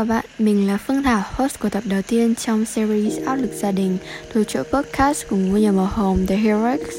[0.00, 3.50] chào bạn, mình là Phương Thảo, host của tập đầu tiên trong series Áp lực
[3.54, 3.98] gia đình
[4.32, 6.94] thuộc chuỗi podcast của ngôi nhà màu hồng The Heroics.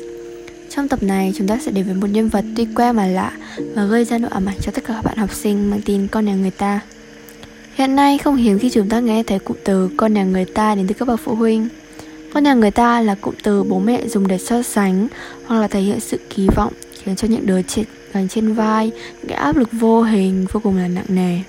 [0.69, 3.31] Trong tập này, chúng ta sẽ đến với một nhân vật tuy quen mà lạ
[3.75, 6.07] và gây ra nỗi ám ảnh cho tất cả các bạn học sinh mang tin
[6.07, 6.79] con nhà người ta.
[7.75, 10.75] Hiện nay không hiếm khi chúng ta nghe thấy cụm từ con nhà người ta
[10.75, 11.67] đến từ các bậc phụ huynh.
[12.33, 15.07] Con nhà người ta là cụm từ bố mẹ dùng để so sánh
[15.45, 16.73] hoặc là thể hiện sự kỳ vọng
[17.03, 17.83] khiến cho những đứa trẻ
[18.13, 21.39] gánh trên vai những cái áp lực vô hình vô cùng là nặng nề.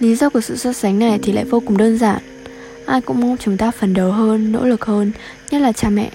[0.00, 2.22] Lý do của sự so sánh này thì lại vô cùng đơn giản.
[2.86, 5.12] Ai cũng mong chúng ta phấn đấu hơn, nỗ lực hơn
[5.50, 6.10] Nhất là cha mẹ.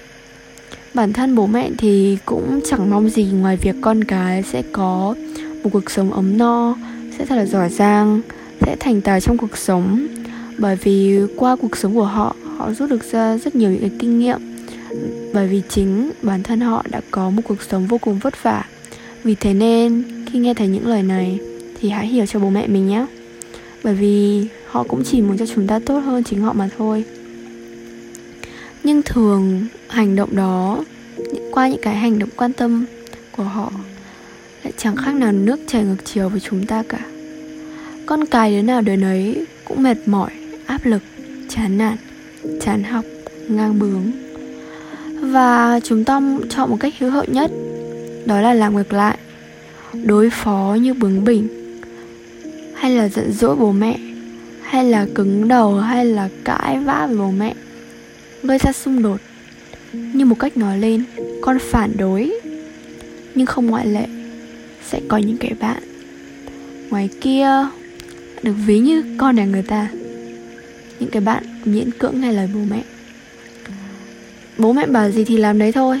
[0.94, 5.14] Bản thân bố mẹ thì cũng chẳng mong gì ngoài việc con cái sẽ có
[5.62, 6.76] một cuộc sống ấm no
[7.18, 8.20] Sẽ thật là giỏi giang
[8.60, 10.06] Sẽ thành tài trong cuộc sống.
[10.58, 13.90] Bởi vì qua cuộc sống của họ Họ rút được ra rất nhiều những cái
[13.98, 14.38] kinh nghiệm.
[15.34, 18.64] Bởi vì chính bản thân họ đã có một cuộc sống vô cùng vất vả.
[19.24, 21.38] Vì thế nên khi nghe thấy những lời này
[21.80, 23.06] Thì hãy hiểu cho bố mẹ mình nhé
[23.86, 27.04] bởi vì họ cũng chỉ muốn cho chúng ta tốt hơn chính họ mà thôi.
[28.84, 30.84] Nhưng thường, hành động đó,
[31.52, 32.84] qua những cái hành động quan tâm
[33.36, 33.72] của họ,
[34.64, 36.98] lại chẳng khác nào nước chảy ngược chiều với chúng ta cả.
[38.06, 40.30] Con cái đứa nào đứa nấy cũng mệt mỏi,
[40.66, 41.02] áp lực,
[41.48, 41.96] chán nản,
[42.60, 43.04] chán học,
[43.48, 44.02] ngang bướng.
[45.20, 47.50] Và chúng ta chọn một cách hữu hiệu nhất,
[48.24, 49.18] đó là làm ngược lại,
[50.04, 51.55] đối phó như bướng bỉnh
[52.86, 53.98] hay là giận dỗi bố mẹ?
[54.62, 57.54] Hay là cứng đầu, hay là cãi vã với bố mẹ?
[58.42, 59.20] Gây ra xung đột.
[59.92, 61.04] Như một cách nói lên,
[61.40, 62.40] con phản đối.
[63.34, 64.06] Nhưng không ngoại lệ,
[64.88, 65.82] sẽ có những cái bạn.
[66.90, 67.48] Ngoài kia,
[68.42, 69.88] được ví như con nhà người ta.
[71.00, 72.82] Những cái bạn miễn cưỡng nghe lời bố mẹ.
[74.58, 76.00] Bố mẹ bảo gì thì làm đấy thôi.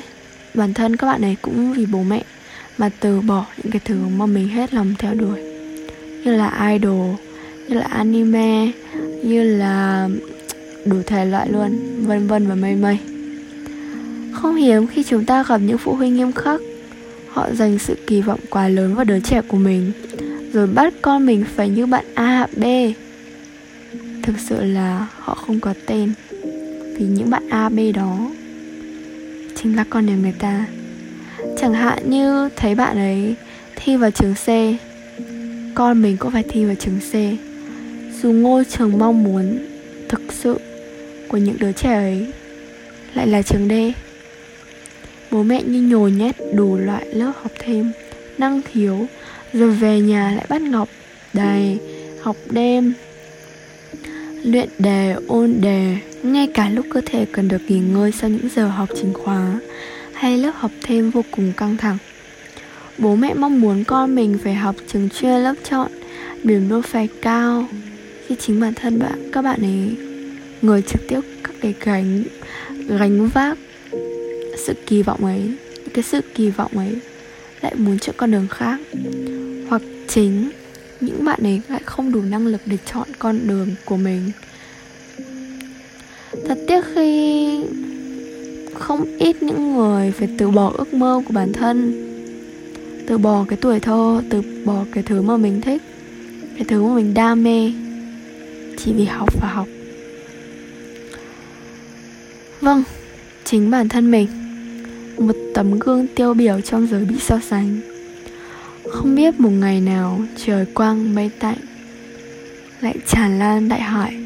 [0.54, 2.24] Bản thân các bạn này cũng vì bố mẹ
[2.78, 5.45] mà từ bỏ những cái thứ mà mình hết lòng theo đuổi
[6.26, 7.14] như là idol,
[7.68, 8.72] như là anime,
[9.22, 10.08] như là
[10.84, 12.98] đủ thể loại luôn, vân vân và mây mây.
[14.32, 16.60] Không hiếm khi chúng ta gặp những phụ huynh nghiêm khắc.
[17.28, 19.92] Họ dành sự kỳ vọng quá lớn vào đứa trẻ của mình,
[20.52, 22.64] rồi bắt con mình phải như bạn a b.
[24.22, 26.12] Thực sự là họ không có tên
[26.98, 28.18] vì những bạn a, b đó
[29.56, 30.66] chính là con nhà người ta.
[31.60, 33.34] Chẳng hạn như thấy bạn ấy
[33.76, 34.46] thi vào trường c
[35.76, 37.12] con mình cũng phải thi vào trường C.
[38.22, 39.58] Dù ngôi trường mong muốn
[40.08, 40.58] thực sự
[41.28, 42.26] của những đứa trẻ ấy
[43.14, 43.72] lại là trường D.
[45.30, 47.92] Bố mẹ như nhồi nhét đủ loại lớp học thêm
[48.38, 49.06] Năng khiếu
[49.52, 50.88] Rồi về nhà lại bắt ngọc
[51.32, 51.78] đầy
[52.22, 52.92] Học đêm.
[54.44, 58.48] Luyện đề, ôn đề Ngay cả lúc cơ thể cần được nghỉ ngơi sau những
[58.56, 59.60] giờ học chính khóa
[60.12, 61.98] Hay lớp học thêm vô cùng căng thẳng.
[62.98, 65.90] Bố mẹ mong muốn con mình phải học trường chuyên lớp chọn,
[66.42, 67.68] Điểm đỗ phải cao.
[68.26, 69.96] Khi chính bản thân bạn, các bạn ấy
[70.62, 72.22] Người trực tiếp các cái gánh
[72.88, 73.58] Gánh vác
[74.58, 75.54] Sự kỳ vọng ấy,
[75.94, 76.98] Cái sự kỳ vọng ấy
[77.60, 78.80] Lại muốn chọn con đường khác.
[79.68, 80.50] Hoặc chính
[81.00, 84.30] những bạn ấy lại không đủ năng lực để chọn con đường của mình.
[86.48, 87.60] Thật tiếc khi
[88.74, 92.05] không ít những người phải từ bỏ ước mơ của bản thân
[93.06, 95.82] từ bỏ cái tuổi thơ, từ bỏ cái thứ mà mình thích,
[96.56, 97.72] cái thứ mà mình đam mê,
[98.76, 99.68] chỉ vì học và học.
[102.60, 102.82] Vâng
[103.44, 104.26] chính bản thân mình,
[105.18, 107.80] một tấm gương tiêu biểu trong giới bị so sánh.
[108.90, 111.58] Không biết một ngày nào trời quang mây tạnh,
[112.80, 114.16] lại tràn lan đại hải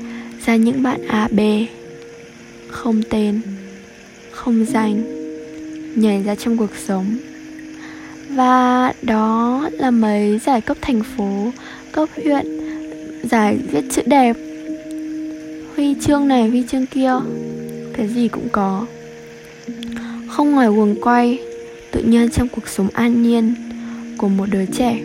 [0.47, 1.41] ra những bạn a, b.
[2.69, 3.41] Không tên,
[4.31, 5.03] không danh,
[5.97, 7.17] nhảy ra trong cuộc sống
[8.35, 11.53] và đó là mấy giải cấp thành phố,
[11.93, 12.47] cấp huyện,
[13.23, 14.37] giải viết chữ đẹp.
[15.77, 17.13] Huy chương này, huy chương kia,
[17.97, 18.87] cái gì cũng có.
[20.29, 21.39] Không ngoài quần quay,
[21.91, 23.55] tự nhiên trong cuộc sống an nhiên
[24.19, 25.01] của một đứa trẻ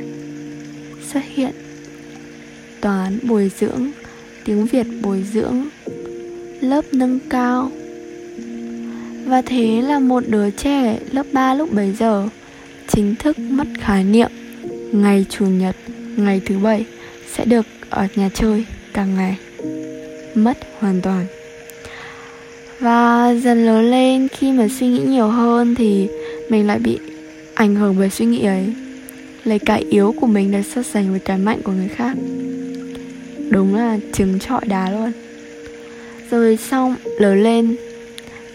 [1.12, 1.52] xuất hiện.
[2.82, 3.92] Toán bồi dưỡng,
[4.46, 5.66] tiếng việt bồi dưỡng,
[6.62, 7.72] lớp nâng cao.
[9.26, 12.28] Và thế là một đứa trẻ lớp 3 lúc bấy giờ
[12.88, 14.32] chính thức mất khái niệm.
[14.92, 15.76] Ngày chủ nhật,
[16.18, 16.86] ngày thứ bảy,
[17.34, 19.38] sẽ được ở nhà chơi cả ngày.
[20.36, 21.26] Mất hoàn toàn.
[22.80, 26.08] Và dần lớn lên, khi mà suy nghĩ nhiều hơn thì
[26.50, 26.98] mình lại bị
[27.54, 28.74] ảnh hưởng bởi suy nghĩ ấy.
[29.44, 32.18] Lấy cái yếu của mình để so sánh với cái mạnh của người khác.
[33.50, 35.12] Đúng là trứng trọi đá luôn.
[36.32, 37.76] Rồi xong, lớn lên.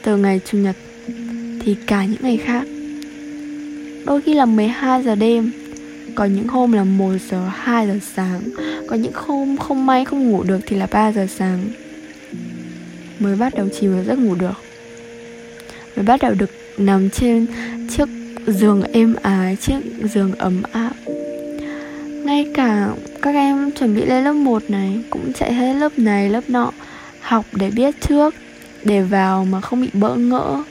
[0.02, 0.76] Từ ngày chủ nhật
[1.60, 2.64] thì cả những ngày khác.
[4.10, 5.52] Đôi khi là 12 giờ đêm.
[6.14, 8.40] Có những hôm là 1 giờ, 2 giờ sáng.
[8.88, 11.58] Có những hôm không may không ngủ được thì là 3 giờ sáng.
[13.18, 14.54] Mới bắt đầu chìm vào giấc ngủ được.
[15.96, 17.46] Mới bắt đầu được nằm trên
[17.90, 18.08] chiếc
[18.46, 19.78] giường êm ái, chiếc
[20.14, 20.92] giường ấm áp.
[22.06, 22.88] Ngay cả
[23.22, 26.72] các em chuẩn bị lên lớp 1 này cũng chạy hết lớp này lớp nọ
[27.20, 28.34] học để biết trước
[28.84, 30.62] để vào mà không bị bỡ ngỡ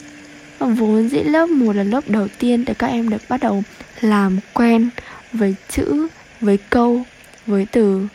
[0.59, 3.63] vốn dĩ lớp 1 là lớp đầu tiên để các em được bắt đầu
[4.01, 4.89] làm quen
[5.33, 6.07] với chữ,
[6.41, 7.03] với câu,
[7.45, 8.07] với từ.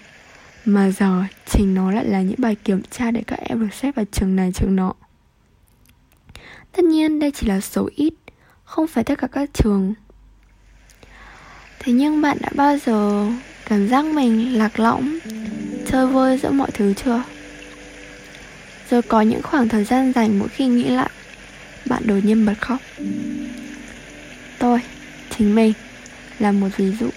[0.65, 3.95] Mà giờ trình nó lại là những bài kiểm tra để các em được xếp
[3.97, 4.93] vào trường này, trường nọ.
[6.73, 8.15] Tất nhiên, đây chỉ là số ít,
[8.65, 9.95] không phải tất cả các trường.
[11.79, 13.27] Thế nhưng bạn đã bao giờ
[13.67, 15.19] cảm giác mình lạc lõng,
[15.87, 17.23] chơi vơi giữa mọi thứ chưa?
[18.91, 21.11] Rồi có những khoảng thời gian dành mỗi khi nghĩ lại
[21.85, 22.79] bạn đột nhiên bật khóc.
[24.59, 24.81] Tôi,
[25.39, 25.73] chính mình,
[26.39, 27.09] là một ví dụ.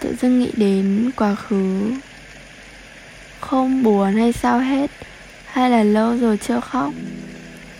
[0.00, 1.92] Tự dưng nghĩ đến quá khứ.
[3.40, 4.90] Không buồn hay sao hết,
[5.46, 6.92] hay là lâu rồi chưa khóc.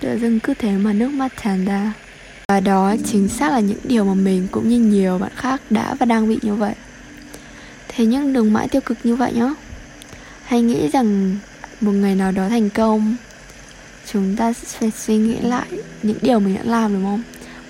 [0.00, 1.92] Tự dưng cứ thế mà nước mắt tràn ra.
[2.48, 5.94] Và đó chính xác là những điều mà mình cũng như nhiều bạn khác đã
[5.94, 6.74] và đang bị như vậy.
[7.88, 9.54] Thế nhưng đừng mãi tiêu cực như vậy nhé.
[10.44, 11.36] Hãy nghĩ rằng
[11.80, 13.16] một ngày nào đó thành công
[14.12, 15.66] chúng ta sẽ phải suy nghĩ lại
[16.02, 17.22] những điều mình đã làm, đúng không?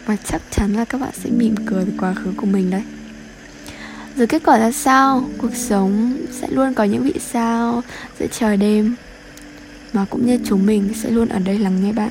[0.07, 2.83] Và chắc chắn là các bạn sẽ mỉm cười về quá khứ của mình đấy.
[4.17, 5.29] Rồi kết quả ra sao?
[5.39, 7.83] Cuộc sống sẽ luôn có những vị sao
[8.21, 8.95] giữa trời đêm,
[9.93, 12.11] mà cũng như chúng mình sẽ luôn ở đây lắng nghe bạn.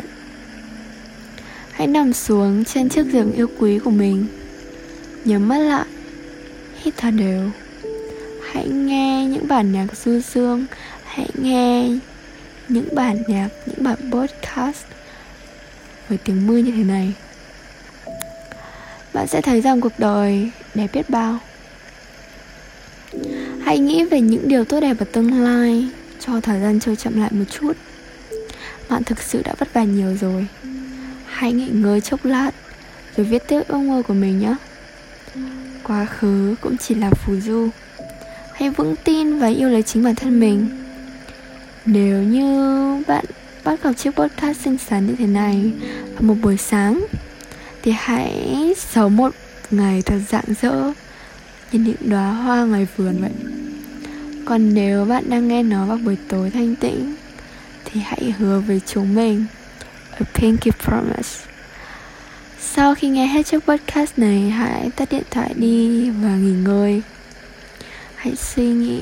[1.71, 4.25] Hãy nằm xuống trên chiếc giường yêu quý của mình.
[5.25, 5.85] Nhắm mắt lại.
[6.83, 7.49] Hít thở đều.
[8.53, 10.65] Hãy nghe những bản nhạc du dương.
[11.03, 11.89] Hãy nghe
[12.67, 14.83] những bản nhạc, những bản podcast
[16.09, 17.13] với tiếng mưa như thế này.
[19.13, 21.39] Bạn sẽ thấy rằng cuộc đời đẹp biết bao.
[23.61, 25.89] Hãy nghĩ về những điều tốt đẹp ở tương lai,
[26.19, 27.73] cho thời gian trôi chậm lại một chút.
[28.89, 30.47] Bạn thực sự đã vất vả nhiều rồi.
[31.25, 32.51] Hãy nghỉ ngơi chốc lát,
[33.17, 34.55] rồi viết tiếp ước mơ của mình nhé.
[35.83, 37.69] Quá khứ cũng chỉ là phù du.
[38.53, 40.84] Hãy vững tin và yêu lấy chính bản thân mình
[41.85, 43.25] nếu như bạn
[43.63, 45.71] bắt gặp chiếc podcast xinh xắn như thế này
[46.13, 47.05] vào một buổi sáng,
[47.81, 49.35] thì hãy sống một
[49.71, 50.91] ngày thật rạng rỡ
[51.71, 53.31] như những đóa hoa ngoài vườn vậy.
[54.45, 57.15] Còn nếu bạn đang nghe nó vào buổi tối thanh tĩnh,
[57.85, 59.45] thì hãy hứa với chúng mình
[60.11, 61.45] a pinky promise.
[62.59, 67.01] Sau khi nghe hết chiếc podcast này, hãy tắt điện thoại đi và nghỉ ngơi.
[68.15, 69.01] Hãy suy nghĩ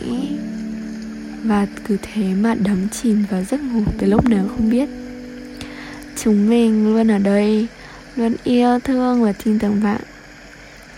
[1.44, 4.90] và cứ thế mà đắm chìm vào giấc ngủ từ lúc nào không biết.
[6.24, 7.68] Chúng mình luôn ở đây,
[8.16, 10.02] luôn yêu thương và tin tưởng bạn.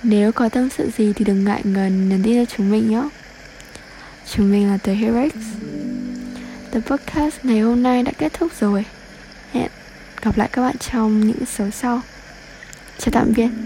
[0.03, 3.03] Nếu có tâm sự gì thì đừng ngại ngần nhắn tin cho chúng mình nhé.
[4.36, 5.33] Chúng mình là The Herex
[6.71, 8.86] The podcast ngày hôm nay đã kết thúc rồi.
[9.51, 9.69] Hẹn
[10.21, 12.01] gặp lại các bạn trong những số sau.
[12.98, 13.64] Chào tạm biệt.